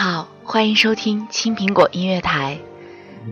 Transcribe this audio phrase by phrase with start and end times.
[0.00, 2.60] 好，欢迎收听青苹果音乐台，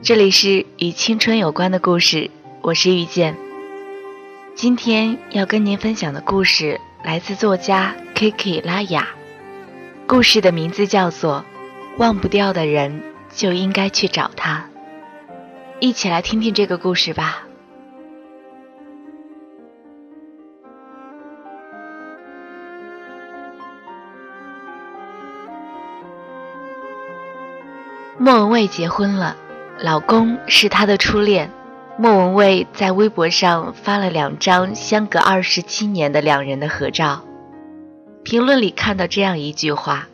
[0.03, 2.28] 这里是与青春有关的故事，
[2.61, 3.36] 我是遇见。
[4.56, 9.06] 今天要跟您分享的故事来自作家 Kiki 拉雅，
[10.08, 11.45] 故事的名字叫做
[11.98, 13.01] 《忘不掉的人
[13.33, 14.69] 就应该去找他》，
[15.78, 17.45] 一起来听听这个故事吧。
[28.57, 29.37] 蔚结婚了，
[29.81, 31.51] 老公是她的初恋。
[31.99, 37.23] 莫文蔚在微博上发了两张相隔二十七年的两人的合照，
[38.25, 40.09] 评论里看到这样一句话：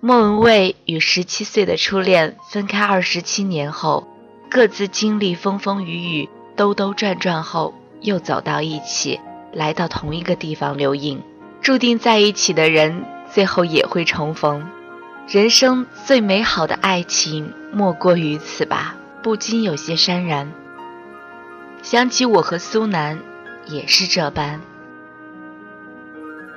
[0.00, 4.08] 莫文蔚与十七岁的初恋分开二十七年后，
[4.48, 9.20] 各自经历风风雨雨、兜兜转转后，又走到一起，
[9.52, 11.22] 来到同一个地方留影。
[11.60, 14.66] 注定在一起的人，最后也会重逢。
[15.32, 20.50] 人生最美好的爱情莫过于此吧，不禁有些潸然。
[21.82, 23.20] 想起我和苏南，
[23.64, 24.60] 也是这般。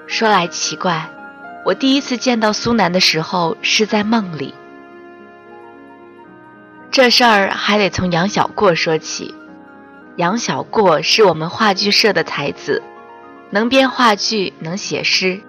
[0.08, 1.08] 说来奇怪，
[1.64, 4.56] 我第一次见到苏南的时候是在梦里。
[6.90, 9.36] 这事儿还得从杨小过说起。
[10.16, 12.82] 杨小过是我们话剧社的才子，
[13.52, 15.40] 能编话剧，能写诗。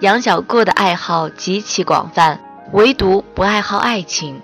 [0.00, 2.40] 杨小过的爱好极其广泛。
[2.72, 4.40] 唯独不爱好爱情，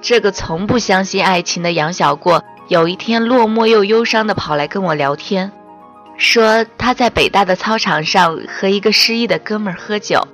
[0.00, 5.52] 这个从不相信爱情的杨小过，有一天落寞又忧伤的跑来跟我聊天，
[6.16, 10.26] 说他在北大的操场上和一个失意的哥们儿喝酒，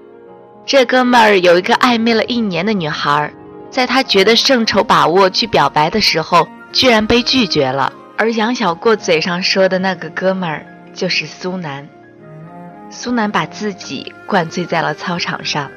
[0.65, 3.33] 这哥们儿有一个暧昧了一年的女孩，
[3.69, 7.93] 在他觉得胜筹把握去表白的时候，居然被拒绝了。
[8.17, 10.65] 而杨小过嘴上说的那个哥们儿
[10.95, 11.89] 就是苏南，
[12.91, 15.69] 苏南把自己灌醉在了操场上。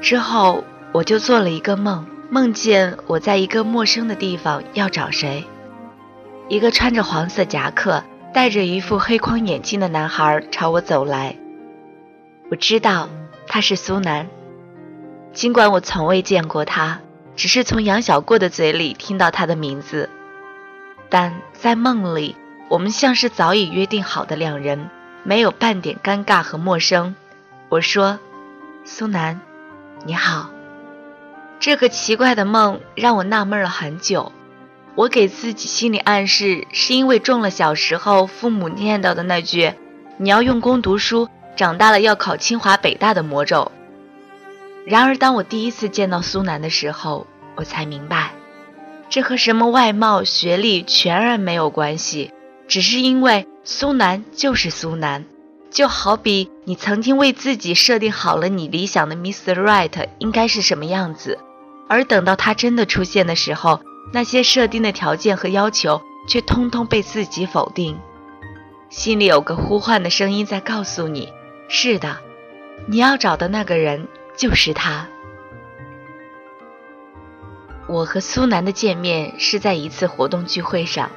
[0.00, 5.44] 之后，我就做了一个梦，梦见我在一个陌生的地方要找谁。
[6.48, 11.36] 一个穿着黄色夹克、戴着一副黑框眼镜的男孩朝我走来。
[12.50, 13.08] 我知道
[13.46, 14.28] 他是苏南，
[15.32, 17.00] 尽管我从未见过他，
[17.36, 20.08] 只是从杨小过的嘴里听到他的名字。
[21.10, 22.36] 但在梦里，
[22.68, 24.88] 我们像是早已约定好的两人，
[25.24, 27.14] 没有半点尴尬和陌生。
[27.68, 28.18] 我说
[28.84, 29.40] ：“苏南。”
[30.04, 30.50] 你好，
[31.58, 34.32] 这个奇怪的梦让我纳闷了很久。
[34.94, 39.74] 我给自己心理暗示，是因为中了小时候父母念叨的那句
[40.18, 43.72] “你要用功读书，长大了要考清华北大”的魔咒。
[44.86, 47.26] 然而，当我第一次见到苏南的时候，
[47.56, 48.32] 我才明白，
[49.10, 52.32] 这和什么外貌、学历全然没有关系，
[52.66, 55.24] 只是因为苏南就是苏南。
[55.70, 59.54] 就好比你曾经为自己设定好了你理想的 Mr.
[59.54, 61.38] Right 应该是什么样子，
[61.88, 63.80] 而等到他真的出现的时候，
[64.12, 67.98] 那些设定的条件和要求却通通被自己否定。
[68.88, 71.32] 心里有个呼唤的声音在告诉你：
[71.68, 72.16] 是的，
[72.86, 75.06] 你要找的那个人就是他。
[77.86, 81.10] 我和苏南的见面是在一次活动聚会上。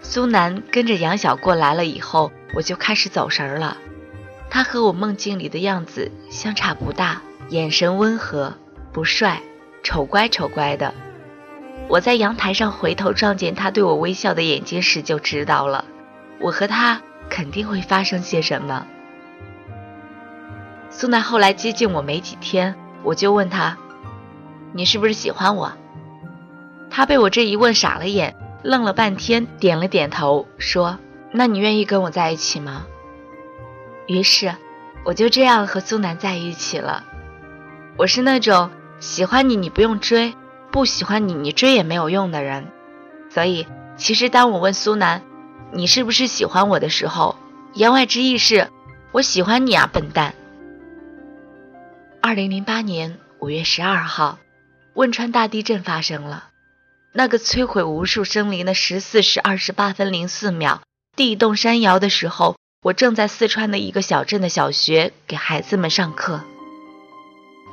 [0.00, 3.76] 苏南跟着杨小过来了以后，我就开始走神了。
[4.48, 8.54] 他和我梦境里的样子相差不大，眼神温和，
[8.92, 9.42] 不帅，
[9.82, 10.94] 丑乖丑乖的。
[11.88, 15.84] 我在阳台上回头撞见他对我微笑的眼睛时，就知道了，
[16.40, 18.86] 我和他肯定会发生些什么。
[20.90, 23.76] 苏南后来接近我没几天，我就问他
[24.72, 25.72] ：“你是不是喜欢我？”
[26.88, 28.34] 他被我这一问傻了眼。
[28.62, 30.98] 愣了半天，点了点头，说
[31.36, 32.86] ：“那你愿意跟我在一起吗？”
[34.08, 34.54] 于是，
[35.04, 37.04] 我就这样和苏南在一起了。
[37.98, 40.34] 我是那种喜欢你你不用追，
[40.70, 42.68] 不喜欢你你追也没有用的人。
[43.28, 43.66] 所以，
[43.96, 45.22] 其实当我问苏南，
[45.72, 47.36] 你是不是喜欢我的时候，
[47.74, 48.70] 言外之意是，
[49.12, 50.34] 我喜欢你啊，笨蛋。
[52.22, 54.38] 二零零八年五月十二号，
[54.94, 56.50] 汶川大地震发生了，
[57.12, 60.82] 那个摧毁无数生灵的十四时二十八分零四秒，
[61.16, 66.42] 地动山摇的时候，我正在四川的一个小镇的小学给孩子们上课。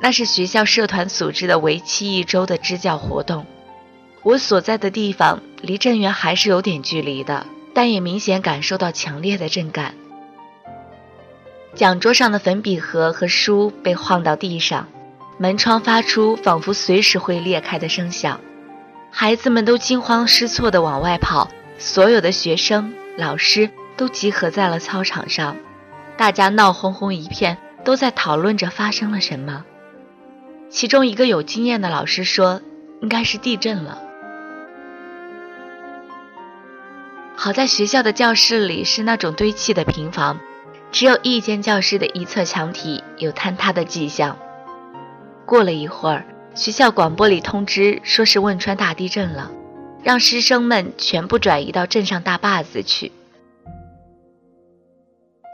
[0.00, 3.44] 那是学校社团组织的为期一周的支教活动。
[4.22, 9.94] 我所在的地方离震源还是有点距离的，但也明显感受到强烈的震感。
[11.74, 14.88] 讲桌上的粉笔盒和书被晃到地上，
[15.36, 18.40] 门窗发出仿佛随时会裂开的声响，
[19.10, 25.56] 孩子们都惊慌失措地往外跑，所有的学生、老师都集合在了操场上，
[26.16, 29.64] 大家闹哄哄一片，都在讨论着发生了什么。
[30.68, 32.60] 其中一个有经验的老师说
[33.02, 34.02] ：“应该是地震了。”
[37.36, 40.40] 好在学校的教室里是那种堆砌的平房。
[40.90, 44.38] 只有一间教室的一侧墙体有坍塌的迹象。
[45.44, 46.24] 过了一会儿，
[46.54, 49.50] 学校广播里通知说是汶川大地震了，
[50.04, 53.10] 让师生们全部转移到镇上大坝子去。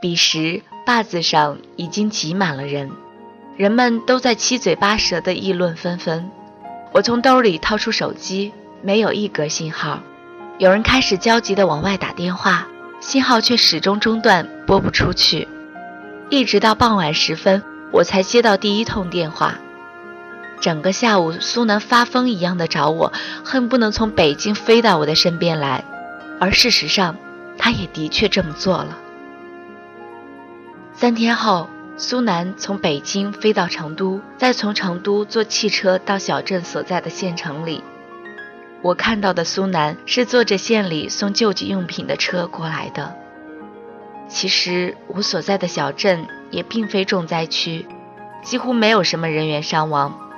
[0.03, 2.91] 彼时坝子上已经挤满了人，
[3.57, 6.31] 人们都在七嘴八舌的议论纷纷。
[6.93, 8.53] 我从兜里掏出手机，
[8.83, 10.03] 没有一格信号。
[10.59, 12.67] 有人开始焦急地往外打电话。
[12.99, 15.49] 信号却始终中断，拨不出去。
[16.29, 17.63] 一直到傍晚时分，
[17.93, 19.59] 我才接到第一通电话。
[20.61, 23.13] 整个下午，苏南发疯一样的找我，
[23.45, 25.85] 恨不能从北京飞到我的身边来。
[26.39, 27.17] 而事实上，
[27.59, 28.99] 他也的确这么做了。
[30.93, 37.83] 三天后，苏南从北京飞到成都，再从成都坐汽车到小镇所在的县城里。
[38.83, 43.15] 我看到的苏南是坐着县里送救济用品的车过来的。
[44.29, 47.87] 其实我所在的小镇也并非重灾区，
[48.43, 50.30] 几乎没有什么人员伤亡。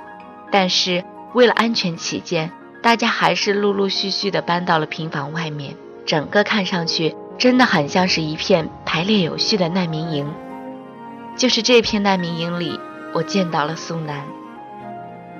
[0.53, 1.03] 但是
[1.33, 2.51] 为了安全起见，
[2.83, 5.75] 大家还是陆陆续续地搬到了平房外面。
[6.05, 10.31] 整个看上去真的很像是一片排列有序的难民营。
[11.35, 12.79] 就是这片难民营里，
[13.13, 14.23] 我见到了苏南。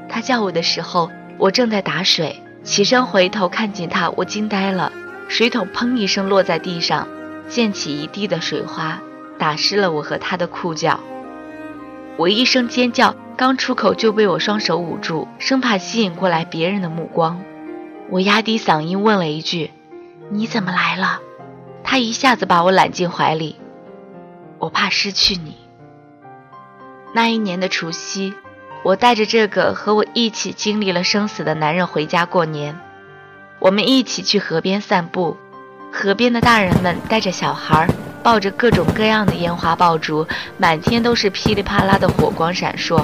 [0.10, 2.42] 他叫我的时候，我正在打水。
[2.64, 4.92] 起身回头看见他，我惊呆了。
[5.28, 7.08] 水桶砰一声落在地上，
[7.48, 9.00] 溅起一地的水花，
[9.38, 11.00] 打湿了我和他的裤脚。
[12.18, 17.42] 我一声尖叫，刚出口就被我双手捂住，生怕吸引过来别人的目光。
[18.10, 19.72] 我压低嗓音问了一句
[20.30, 21.20] ：“你怎么来了？”
[21.84, 23.58] 他一下子把我揽进怀里。
[24.60, 25.58] 我怕失去你。
[27.14, 28.34] 那一年的除夕。
[28.86, 32.78] 我带着这个和我一起经历了生死的男人回家过年，
[33.60, 35.38] 我们一起去河边散步，
[35.90, 37.88] 河边的大人们带着小孩，
[38.24, 40.26] 抱着各种各样的烟花爆竹，
[40.58, 43.04] 满天都是噼里啪啦的火光闪烁。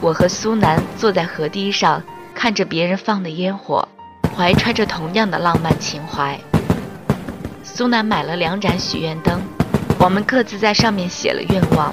[0.00, 2.02] 我和苏南坐在河堤上，
[2.34, 3.88] 看着别人放的烟火，
[4.36, 6.38] 怀揣着同样的浪漫情怀。
[7.62, 9.40] 苏南买了两盏许愿灯，
[9.98, 11.92] 我们各自在上面写了愿望，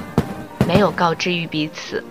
[0.68, 2.04] 没有告知于彼此。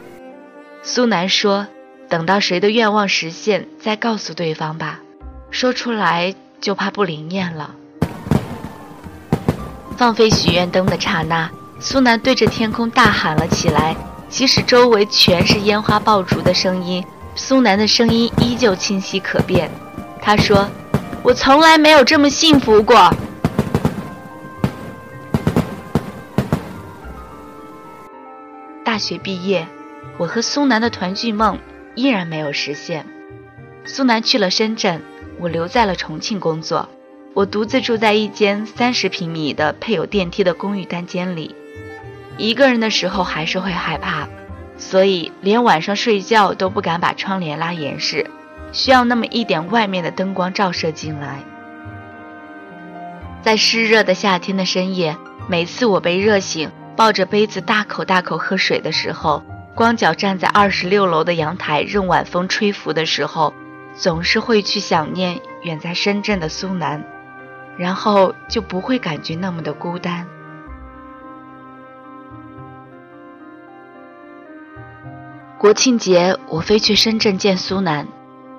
[0.83, 1.69] 苏南说
[2.09, 5.01] ：“等到谁的愿望实现，再告诉对方吧。
[5.51, 7.75] 说出来就怕不灵验了。”
[10.01, 13.95] 放飞许愿灯的刹那，苏南对着天空大喊了起来。
[14.31, 17.05] 即使周围全是烟花爆竹的声音，
[17.35, 19.71] 苏南的声音依旧清晰可辨。
[20.23, 20.67] 他说
[21.23, 23.13] ：“我从来没有这么幸福过。”
[28.83, 29.69] 大学毕业。
[30.17, 31.59] 我和苏南的团聚梦
[31.95, 33.05] 依然没有实现。
[33.85, 35.03] 苏南去了深圳，
[35.39, 36.89] 我留在了重庆工作。
[37.33, 41.55] 我独自住在一间三十平米的配有电梯的公寓单间里。
[42.37, 44.29] 一个人的时候还是会害怕，
[44.77, 48.27] 所以连晚上睡觉都不敢把窗帘拉严实，
[48.73, 51.39] 需要那么一点外面的灯光照射进来。
[53.43, 55.17] 在湿热的夏天的深夜，
[55.49, 59.43] 每次我被热醒，抱着杯子大口大口喝水的时候。
[59.73, 63.55] 光脚站在二十六楼的阳台，任晚风吹拂的时候，
[63.95, 67.03] 总是会去想念远在深圳的苏南，
[67.81, 70.27] 然后就不会感觉那么的孤单。
[75.59, 78.07] 国庆节，我飞去深圳见苏南，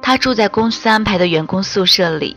[0.01, 2.35] 他住在公司安排的员工宿舍里，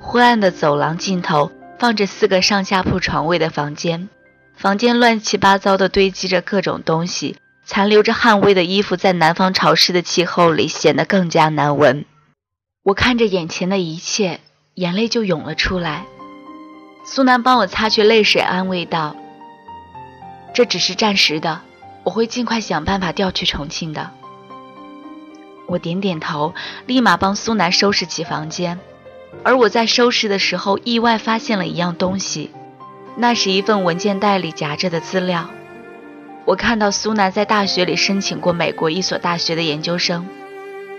[0.00, 4.08] 昏暗的走廊尽头放着四个上下铺床位的房间。
[4.56, 7.36] 房间乱七八糟地堆积着各种东西，
[7.66, 12.06] 残留着汗味的衣服在南方潮湿的气候里显得更加难闻。
[12.84, 14.40] 我看着眼前的一切，
[14.76, 16.06] 眼泪就涌了出来。
[17.04, 19.16] 苏南帮我擦去泪水，安慰道
[20.54, 21.60] ：“这只是暂时的，
[22.04, 24.10] 我会尽快想办法调去重庆的。”
[25.66, 26.54] 我点点头，
[26.86, 28.78] 立马帮苏南收拾起房间。
[29.42, 32.50] 而我在收拾的时候，意外发现了一样东西，
[33.16, 35.48] 那是一份文件袋里夹着的资料。
[36.44, 40.28] 我看到苏南在大学里申请过美国一所大学的研究生。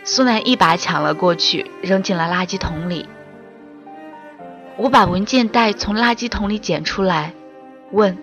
[0.03, 3.07] 苏南一把抢了过去，扔进了垃圾桶里。
[4.77, 7.33] 我把文件袋从垃圾桶里捡出来，
[7.91, 8.17] 问：“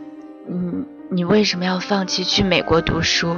[0.51, 3.37] 嗯，你为什么要放弃去美国读书？”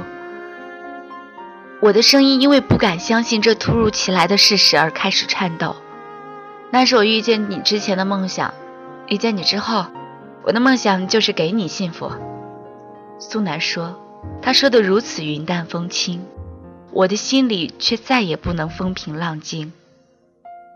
[1.79, 5.75] 我的声音因为不敢相信这突如其来的事实而开始颤抖。
[6.71, 8.53] 那是我遇见你之前的梦想，
[9.07, 9.85] 遇见你之后，
[10.43, 12.11] 我的梦想就是给你幸福。
[13.19, 13.99] 苏南说，
[14.41, 16.25] 他说的如此云淡风轻，
[16.91, 19.71] 我的心里却再也不能风平浪静。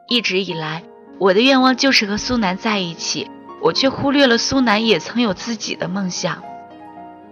[0.07, 0.83] 一直以来，
[1.19, 3.29] 我的愿望就是和苏南在一起，
[3.61, 6.43] 我却忽略了苏南也曾有自己的梦想。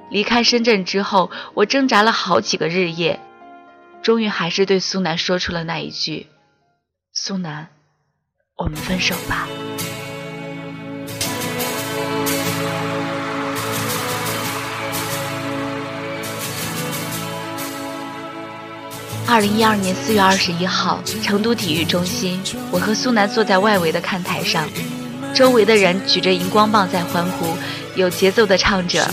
[0.09, 3.19] 离开深圳之后，我挣扎了好几个日夜。
[4.01, 6.27] 终于还是对苏南说出了那一句
[7.11, 7.69] ：“苏南，
[8.55, 9.47] 我们分手吧。”
[19.27, 22.39] 二零一二年四月二十一号，成都体育中心，
[22.69, 24.69] 我和苏南坐在外围的看台上，
[25.33, 27.57] 周围的人举着荧光棒在欢呼，
[27.95, 29.09] 有节奏的唱着。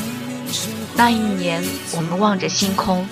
[0.95, 1.65] 那一年，
[1.97, 3.09] 我们望着星空，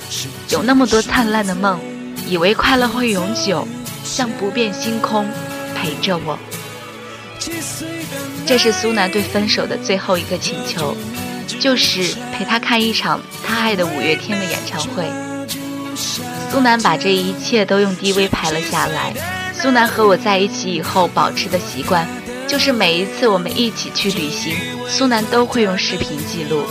[0.51, 1.81] 有那么多灿烂的梦，
[2.29, 3.67] 以为快乐会永久，
[4.05, 5.27] 像不变星空
[5.75, 6.39] 陪着我。
[8.47, 10.95] 这是苏南对分手的最后一个请求，
[11.59, 15.30] 就是陪他看一场他爱的五月天的演唱会。
[16.51, 19.15] 苏南把这一切都用 DV 拍了下来。
[19.55, 22.07] 苏南和我在一起以后保持的习惯，
[22.49, 24.55] 就是每一次我们一起去旅行，
[24.89, 26.65] 苏南都会用视频记录。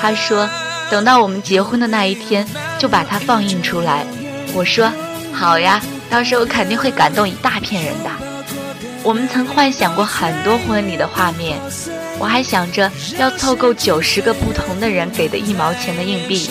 [0.00, 0.48] 他说
[0.90, 2.46] ：“等到我们结婚的那一天，
[2.78, 4.06] 就把它放映出来。”
[4.54, 4.90] 我说
[5.32, 8.10] ：“好呀，到时候肯定会感动一大片人的。”
[9.04, 11.58] 我们曾幻想过很多婚礼的画面，
[12.20, 16.48] 我还想着要凑够九十个不同的人给的一毛钱的硬币，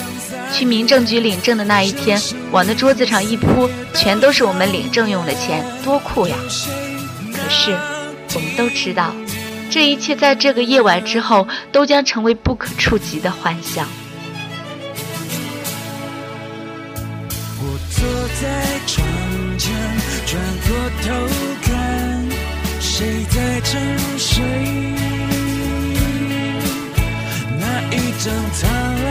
[0.52, 6.36] 去民政局领证的那一天，往那桌子上一铺，全都是我们领证用的钱，多酷呀！
[7.34, 7.72] 可是，
[8.36, 9.14] 我们都知道。
[9.70, 13.88] 这一切在这个夜晚之后都将成为不可触及的幻想。
[17.60, 18.06] 我坐
[18.42, 19.08] 在窗
[19.58, 19.74] 前，
[20.26, 21.08] 转过头
[21.64, 22.30] 看，
[22.82, 23.80] 谁在沉
[24.18, 24.44] 睡？
[27.58, 27.64] 那
[27.96, 29.10] 一张苍老，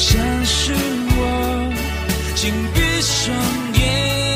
[0.00, 1.72] 像是我，
[2.34, 3.36] 紧闭双
[3.74, 4.29] 眼。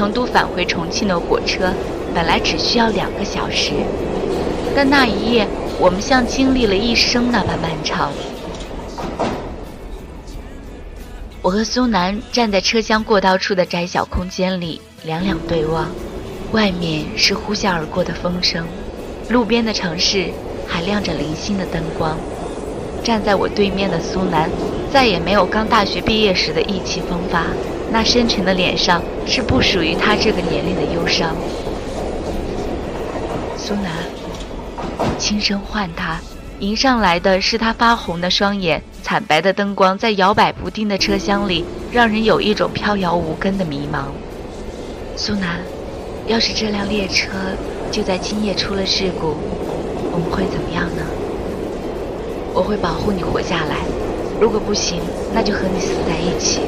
[0.00, 1.70] 成都返回重庆的火车
[2.14, 3.72] 本来只需要两个小时，
[4.74, 5.46] 但那一夜
[5.78, 8.10] 我们像经历了一生那般漫长。
[11.42, 15.90] 我和苏南站在车厢过道处的窄小空间里，两两对望，
[16.52, 18.64] 外面是呼啸而过的风声，
[19.28, 20.30] 路边的城市
[20.66, 22.16] 还亮着零星的灯光。
[23.04, 24.48] 站在我对面的苏南，
[24.90, 27.44] 再也没有刚大学毕业时的意气风发。
[27.92, 31.34] 那深沉的脸上是不属于他这个年龄的忧伤。
[33.56, 33.92] 苏南，
[35.18, 36.18] 轻声唤他，
[36.58, 44.06] 迎上来的是他发红的双眼，惨白的灯光在摇摆不定的车厢里，让人有一种飘摇无根的迷茫。
[45.16, 45.60] 苏南，
[46.26, 47.30] 要是这辆列车
[47.90, 49.36] 就在今夜出了事故，
[50.12, 51.02] 我们会怎么样呢？
[52.52, 53.76] 我会保护你活下来，
[54.40, 55.00] 如果不行，
[55.32, 56.62] 那就和你死在一起。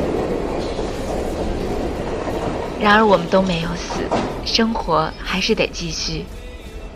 [2.82, 4.02] 然而我们都没有死，
[4.44, 6.24] 生活还是得继续。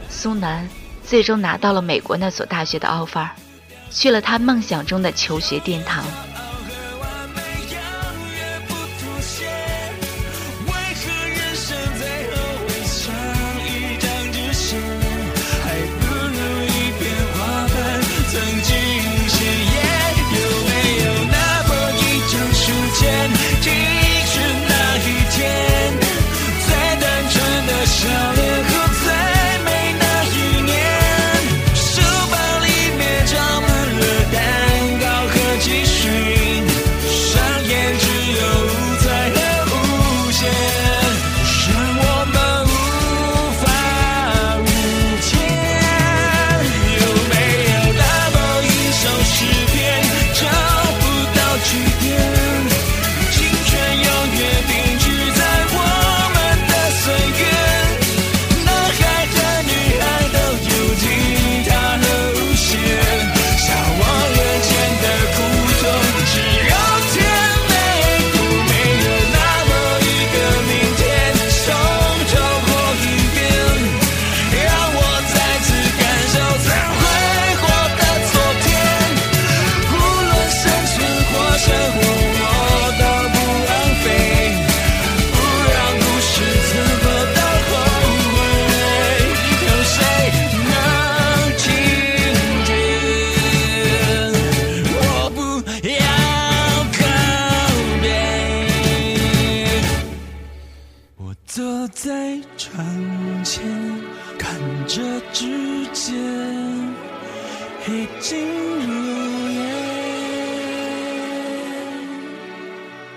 [0.09, 0.69] 苏南
[1.05, 3.29] 最终拿到了美国那所大学的 offer，
[3.89, 6.05] 去了他梦想中的求学殿堂。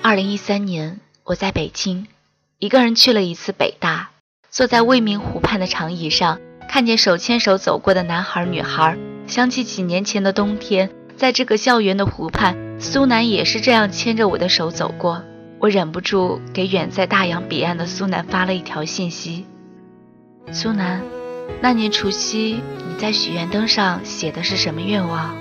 [0.10, 2.08] 二零一三年，我在北京，
[2.58, 4.10] 一个人去了一次北大，
[4.50, 8.98] 坐在未名湖畔的长椅上，看见手牵手走过的男孩女孩，
[9.28, 15.22] 想起几年前的冬天，在这个校园的湖畔，苏南也是这样牵着我的手走过。
[15.60, 19.46] 我忍不住给远在大洋彼岸的苏南发了一条信息
[20.52, 21.04] ：“苏南，
[21.62, 25.38] 那年除夕你在许愿灯上写的是什么愿望？”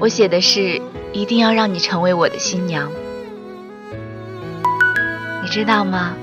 [0.00, 0.80] 我写的是
[1.14, 2.90] 一定要让你成为我的新娘。
[5.42, 6.14] 你知道吗？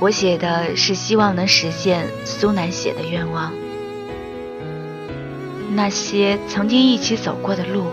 [0.00, 3.52] 我写的是希望能实现苏南写的愿望。
[5.76, 7.86] 那些曾经一起走过的路，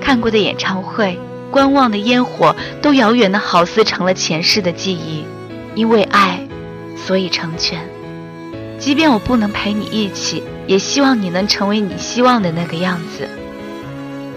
[0.00, 1.16] 看过的演唱会，
[1.50, 5.24] 观望的烟火，都遥远的好似成了前世的记忆。
[5.76, 6.46] 因为爱，
[6.96, 7.88] 所以成全。
[8.78, 13.28] 即便我不能陪你一起，也希望你能成为你希望的那个样子。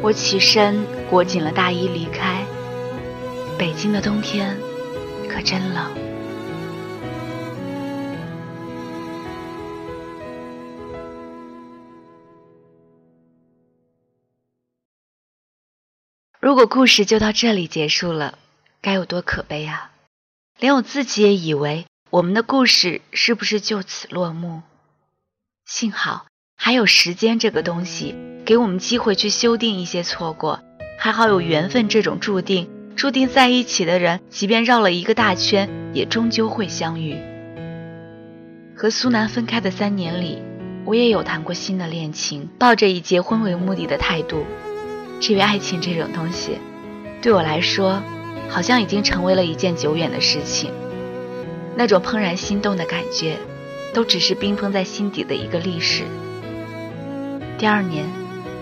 [0.02, 2.46] 我起身，裹紧了大衣离开。
[3.58, 4.58] 北京的冬天
[5.30, 5.92] 可真冷。
[16.40, 18.38] 如果故事就到这里结束了，
[18.82, 19.92] 该有多可悲啊！
[20.60, 24.62] 连我自己也以为我们的故事是不是就此落幕？
[25.66, 28.16] 幸好还有时间这个东西，
[28.46, 30.64] 给我们机会去修订一些错过。
[31.00, 37.16] 还好有缘分这种注定，注定在一起的人，即便绕了一个大圈，也终究会相遇。
[38.76, 40.40] 和苏南分开的三年里，
[40.86, 44.44] 我也有谈过新的恋情，抱着以结婚为目的的态度。
[45.20, 46.58] 至于爱情这种东西，
[47.22, 48.02] 对我来说，
[48.50, 50.72] 好像已经成为了一件久远的事情。
[51.76, 53.38] 那种怦然心动的感觉，
[53.94, 56.04] 都只是冰封在心底的一个历史。
[57.60, 58.06] 第二年，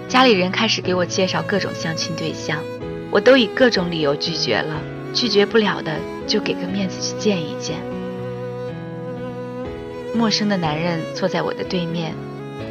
[0.08, 2.60] 家里人开始给我介绍各种相亲对象，
[3.12, 4.82] 我都以各种理由拒绝了。
[5.14, 7.78] 拒绝不了的，就给个面子去见一见。
[10.14, 12.14] 陌生的男人坐在我的对面。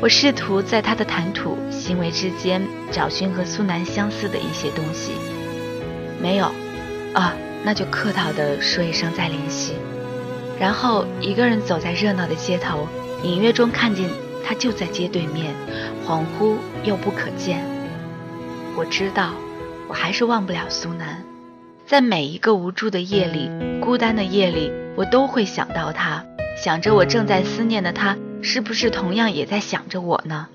[0.00, 5.12] 我试图在他的谈吐、行为之间找寻和苏南相似的一些东西，
[6.20, 6.46] 没有，
[7.14, 9.74] 啊，那就客套的说一声再联系。
[10.58, 12.86] 然后一个人走在热闹的街头，
[13.22, 14.08] 隐约中看见
[14.46, 15.54] 他就在街对面，
[16.06, 17.64] 恍惚又不可见。
[18.76, 19.32] 我知道，
[19.88, 21.22] 我还是忘不了苏南，
[21.86, 26.24] 在每一个无助的夜里、孤单的夜里，我都会想到他，
[26.56, 28.16] 想着我正在思念的他。
[28.42, 30.48] 是不是同样也在想着我呢？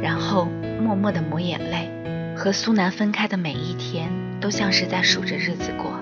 [0.00, 0.46] 然后
[0.80, 1.90] 默默地抹眼泪。
[2.36, 5.98] 和苏南分开的每一天，都像是在数着日子过。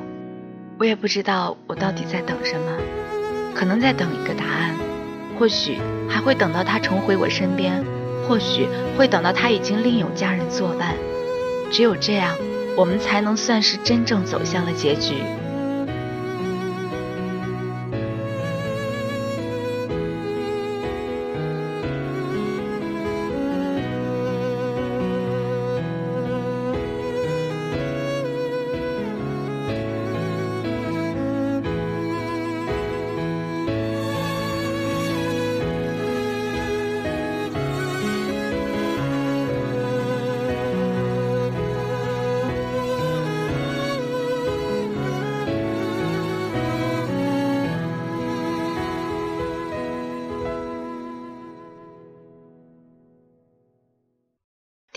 [0.78, 2.72] 我也不知道我到底在等什么，
[3.54, 4.74] 可能在等一个答案，
[5.38, 5.78] 或许
[6.08, 7.84] 还会等到他重回我身边，
[8.28, 10.96] 或许会等到他已经另有家人作伴。
[11.70, 12.36] 只有这样，
[12.76, 15.14] 我们才能算是真正走向了结局。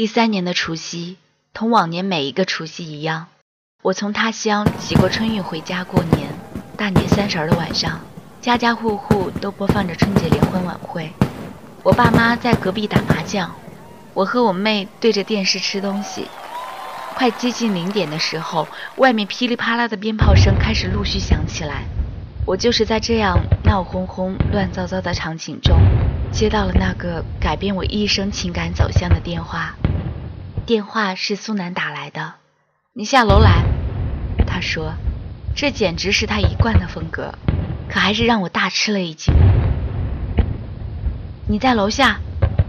[0.06, 1.18] 第三年的除夕，
[1.52, 3.26] 同往年每一个除夕一样，
[3.82, 6.30] 我从他乡挤过春运回家过年。
[6.78, 8.00] 大年三十的晚上，
[8.39, 11.12] 家家户户都播放着春节联欢晚会。
[11.82, 13.56] 我爸妈在隔壁打麻将，
[14.13, 16.28] 我和我妹对着电视吃东西。
[17.15, 21.86] 快接近零点的时候，外面噼里啪啦的鞭炮声开始陆续响起来。
[22.46, 25.76] 我就是在这样闹哄哄、乱糟糟的场景中，
[26.36, 29.78] 接到了那个改变我一生情感走向的电话。
[30.65, 32.34] 电话是苏南打来的，
[32.91, 33.63] 你下楼来。
[34.45, 34.95] 他说，
[35.56, 37.34] 这简直是他一贯的风格，
[37.88, 39.34] 可还是让我大吃了一惊。
[41.48, 42.19] 你在楼下，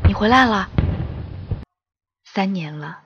[0.06, 0.68] 你回来了。
[2.24, 2.98] 三年了，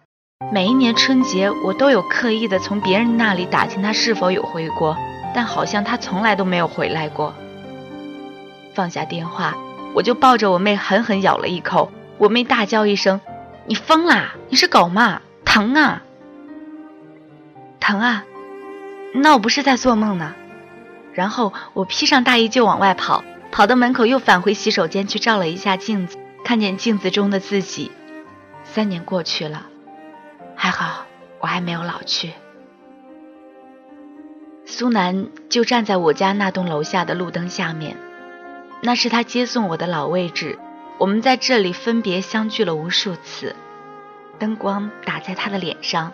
[0.53, 4.94] 每一年春节我都有刻意的从别人那里打听他是否有回国，
[5.35, 7.35] 但好像他从来都没有回来过。
[8.75, 9.57] 放下电话，
[9.94, 13.20] 我就抱着我妹狠狠咬了一口，我妹大叫一声。
[13.66, 14.35] 你疯啦！
[14.48, 15.20] 你是狗吗？
[15.44, 16.03] 疼啊！
[17.79, 18.24] 疼啊！
[19.14, 20.35] 那我不是在做梦呢。
[21.12, 27.90] 然后我披上大衣就往外跑，跑到门口又返回洗手间去照了一下镜子，看见镜子中的自己。
[28.64, 29.66] 三年过去了，
[30.55, 31.07] 还好
[31.40, 32.33] 我还没有老去。
[34.64, 37.96] 苏南就站在我家那栋楼下的路灯下面，
[38.83, 40.59] 那是他接送我的老位置。
[40.99, 43.57] 我们在这里分别相聚了无数次。
[44.38, 46.12] 灯光打在他的脸上，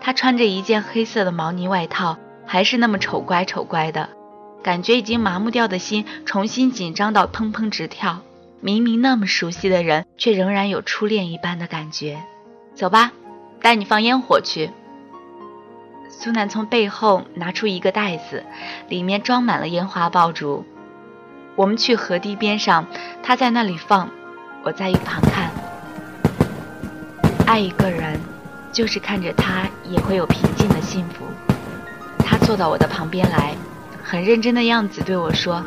[0.00, 4.10] 他穿着一件黑色的毛呢外套，还是那么丑乖丑乖的，
[4.62, 8.20] 感觉已经麻木掉的心重新紧张到砰砰直跳。
[8.60, 12.22] 明明那么熟悉的人，却仍然有初恋一般的感觉。
[12.74, 13.12] 走吧，
[13.62, 14.70] 带你放烟火去。
[16.10, 18.44] 苏南从背后拿出一个袋子，
[18.88, 20.64] 里面装满了烟花爆竹。
[21.58, 22.86] 我们去河堤边上，
[23.20, 24.08] 他在那里放，
[24.62, 25.50] 我在一旁看。
[27.48, 28.20] 爱一个人，
[28.70, 31.24] 就是看着他也会有平静的幸福。
[32.20, 33.56] 他坐到我的旁边来，
[34.04, 35.60] 很认真的样子对我说：“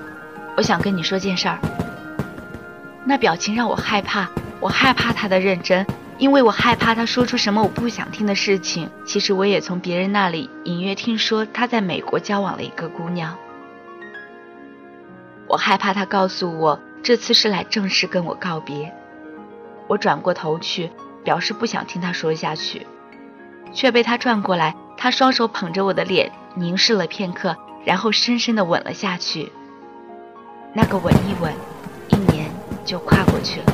[0.56, 1.60] 我想跟你说件事儿。”
[3.04, 4.30] 那表情让我害怕，
[4.62, 5.86] 我害怕他的认真。
[6.18, 8.90] 因为我害怕他说出什么我不想听的事情。
[9.06, 13.36] 其实我也从别人那里隐约听说他在美国交往了一个姑娘。
[15.52, 18.90] 我害怕他告诉我这次是来正式跟我告别。
[19.88, 20.90] 我转过头去，
[21.26, 22.88] 表示不想听他说下去，
[23.74, 24.74] 却被他转过来。
[24.96, 29.52] 他双手捧着我的脸，凝视了片刻，然后深深的吻了下去。
[30.74, 31.54] 那个吻一吻，
[32.08, 32.50] 一年
[32.86, 33.74] 就跨过去了。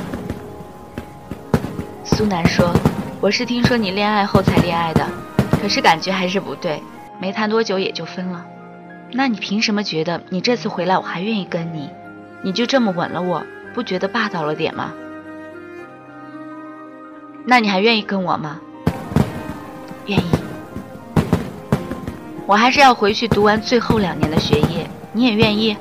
[2.02, 2.74] 苏南说
[3.22, 5.06] ：“我是听说你恋爱后才恋爱的，
[5.62, 6.82] 可是感觉还是不对，
[7.20, 8.44] 没谈多久也就分了。
[9.10, 11.90] 那你凭什么觉得你这次回来我还愿意跟你？
[12.42, 13.42] 你就这么吻了我，
[13.74, 14.92] 不觉得霸道了点吗？
[17.44, 18.60] 那你还愿意跟我吗？
[20.06, 20.30] 愿意。
[22.46, 25.76] 我还是要回去读完最后两年的学业，你也愿意？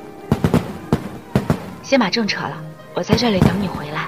[1.83, 2.57] 先把证扯了，
[2.93, 4.07] 我在这里等你回来。”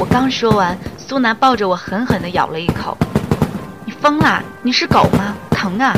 [0.00, 2.96] 我刚说完，苏南抱着我狠狠地咬了一口。
[3.84, 4.42] 你疯啦？
[4.62, 5.34] 你是狗吗？
[5.50, 5.94] 疼啊！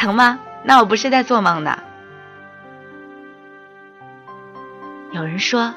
[0.00, 0.40] 疼吗？
[0.64, 1.78] 那我不是在做梦呢。
[5.12, 5.74] 有人说，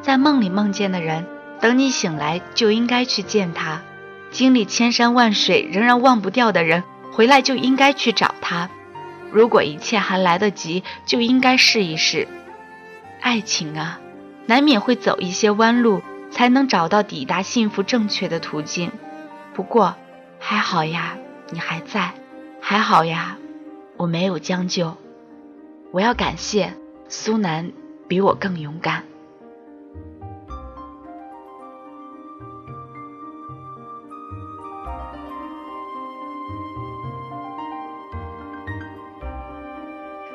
[0.00, 1.26] 在梦里梦见的人，
[1.60, 3.82] 等你醒来就应该去见他；
[4.30, 8.70] 经历千山万水仍然忘不掉的人，回来就应该去找他。
[9.30, 12.26] 如果一切还来得及，就应该试一试。
[13.20, 14.00] 爱情啊，
[14.46, 16.02] 难免会走一些弯路。
[16.28, 18.90] 才能找到抵达幸福正确的途径。
[19.54, 19.96] 不过，
[20.38, 21.16] 还好呀，
[21.50, 22.12] 你还在，
[22.60, 23.38] 还好呀，
[23.96, 24.96] 我没有将就。
[25.92, 26.74] 我要感谢
[27.08, 27.72] 苏南
[28.06, 29.04] 比我更勇敢。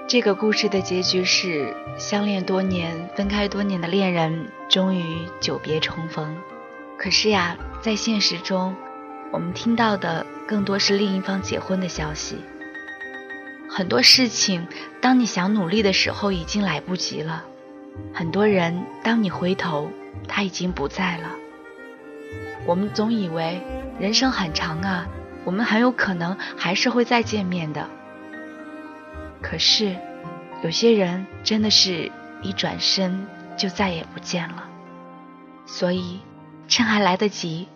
[0.07, 6.35] 这个故事的结局是：相恋多年、分开多年的恋人终于久别重逢。
[6.97, 8.75] 可是呀，在现实中，
[9.31, 12.35] 我们听到的更多是另一方结婚的消息。
[13.73, 14.67] 很多事情，
[15.01, 17.43] 当你想努力的时候，已经来不及了；
[18.13, 19.89] 很多人，当你回头，
[20.27, 21.29] 他已经不在了。
[22.65, 23.61] 我们总以为
[23.97, 25.07] 人生很长啊，
[25.45, 27.87] 我们很有可能还是会再见面的。
[29.41, 29.95] 可是，
[30.63, 34.65] 有些人真的是一转身就再也不见了。
[35.65, 36.19] 所以，
[36.67, 37.69] 趁还来得及，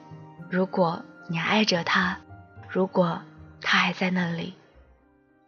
[0.50, 2.18] 如果你爱着他，
[2.68, 3.22] 如果
[3.62, 4.56] 他还在那里，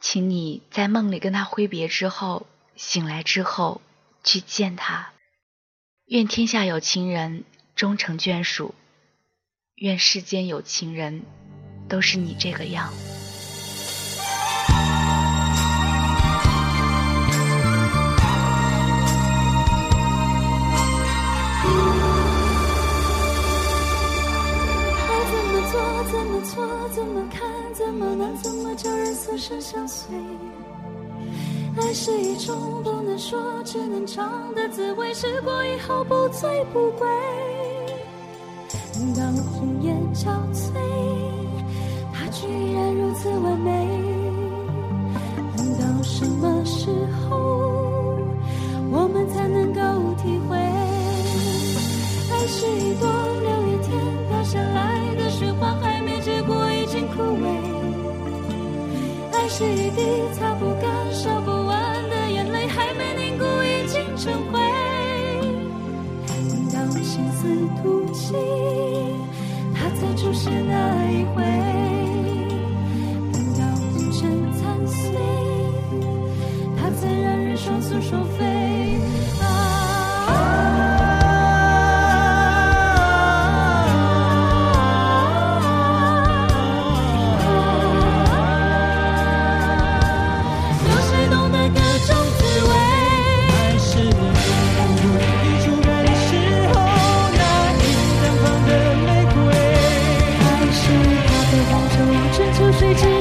[0.09, 3.81] 请你在梦里跟他挥别之后，醒来之后
[4.23, 5.09] 去见他。
[6.05, 7.43] 愿天下有情人
[7.75, 8.73] 终成眷属，
[9.75, 11.23] 愿世间有情人
[11.89, 12.93] 都是你这个样。
[26.09, 26.89] 怎么错？
[26.95, 27.66] 怎么看
[27.97, 30.15] 么难，怎么叫人死生相随，
[31.81, 37.07] 爱是一种不能说只能尝的滋味，试过以后不醉不归。
[39.15, 40.73] 当红颜憔悴，
[42.13, 43.87] 它居然如此完美。
[45.55, 46.89] 等到什么时
[47.29, 47.35] 候，
[48.91, 49.81] 我们才能够
[50.21, 50.55] 体会？
[52.29, 53.06] 爱是一朵
[59.57, 60.01] 是一滴
[60.33, 64.59] 擦不干、烧不完的眼泪，还没凝固已经成灰。
[66.27, 66.37] 等
[66.69, 67.47] 到心思
[67.81, 68.35] 吐气，
[69.73, 71.41] 它才出现那一回。
[73.33, 73.61] 等到
[73.93, 75.11] 红尘残碎，
[76.77, 78.45] 它才让人双宿双飞
[102.95, 103.16] 春